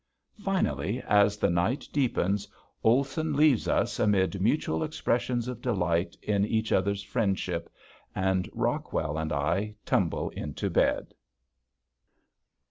Finally 0.43 0.99
as 1.03 1.37
the 1.37 1.47
night 1.51 1.87
deepens 1.93 2.47
Olson 2.83 3.33
leaves 3.35 3.67
us 3.67 3.99
amid 3.99 4.41
mutual 4.41 4.83
expressions 4.83 5.47
of 5.47 5.61
delight 5.61 6.17
in 6.23 6.43
each 6.43 6.71
other's 6.71 7.03
friendship, 7.03 7.71
and 8.15 8.49
Rockwell 8.51 9.19
and 9.19 9.31
I 9.31 9.75
tumble 9.85 10.31
into 10.31 10.71
bed. 10.71 11.13